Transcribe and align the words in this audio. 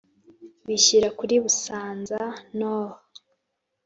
bishyira 0.67 1.07
kuri 1.17 1.35
busanza-nord 1.43 2.93